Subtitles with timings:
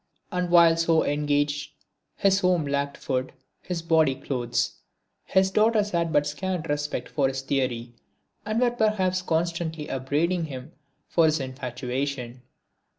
[0.31, 1.73] And while so engaged
[2.15, 4.77] his home lacked food, his body clothes.
[5.25, 7.93] His daughters had but scant respect for his theory
[8.43, 10.71] and were perhaps constantly upbraiding him
[11.07, 12.41] for his infatuation.